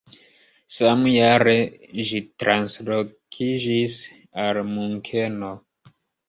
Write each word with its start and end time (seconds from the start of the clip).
Samjare 0.75 1.53
ĝi 2.11 2.21
translokiĝis 2.43 3.99
al 4.47 4.61
Munkeno. 4.71 5.53